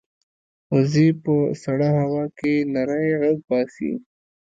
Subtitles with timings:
[0.73, 3.91] وزې په سړه هوا کې نری غږ باسي